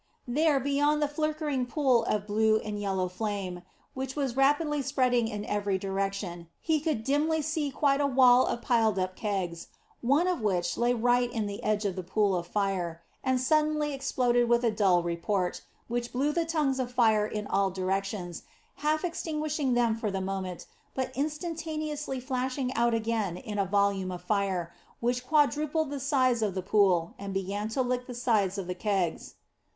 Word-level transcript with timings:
There, 0.27 0.59
beyond 0.59 0.99
the 0.99 1.07
flickering 1.07 1.67
pool 1.67 2.05
of 2.05 2.25
blue 2.25 2.57
and 2.57 2.81
yellow 2.81 3.07
flame, 3.07 3.61
which 3.93 4.15
was 4.15 4.35
rapidly 4.35 4.81
spreading 4.81 5.27
in 5.27 5.45
every 5.45 5.77
direction, 5.77 6.47
he 6.59 6.79
could 6.79 7.03
dimly 7.03 7.43
see 7.43 7.69
quite 7.69 8.01
a 8.01 8.07
wall 8.07 8.47
of 8.47 8.63
piled 8.63 8.97
up 8.97 9.15
kegs, 9.15 9.67
one 10.01 10.25
of 10.27 10.41
which 10.41 10.75
lay 10.75 10.91
right 10.95 11.31
in 11.31 11.45
the 11.45 11.61
edge 11.63 11.85
of 11.85 11.95
the 11.95 12.01
pool 12.01 12.35
of 12.35 12.47
fire, 12.47 13.03
and 13.23 13.39
suddenly 13.39 13.93
exploded 13.93 14.49
with 14.49 14.63
a 14.65 14.71
dull 14.71 15.03
report, 15.03 15.61
which 15.87 16.11
blew 16.11 16.31
the 16.31 16.45
tongues 16.45 16.79
of 16.79 16.91
fire 16.91 17.27
in 17.27 17.45
all 17.45 17.69
directions, 17.69 18.41
half 18.77 19.05
extinguishing 19.05 19.75
them 19.75 19.95
for 19.95 20.09
the 20.09 20.19
moment, 20.19 20.65
but 20.95 21.11
instantaneously 21.13 22.19
flashing 22.19 22.73
out 22.73 22.95
again 22.95 23.37
in 23.37 23.59
a 23.59 23.65
volume 23.65 24.11
of 24.11 24.23
fire, 24.23 24.73
which 24.99 25.27
quadrupled 25.27 25.91
the 25.91 25.99
size 25.99 26.41
of 26.41 26.55
the 26.55 26.63
pool, 26.63 27.13
and 27.19 27.35
began 27.35 27.69
to 27.69 27.83
lick 27.83 28.07
the 28.07 28.15
sides 28.15 28.57
of 28.57 28.65
the 28.65 28.73
kegs. 28.73 29.35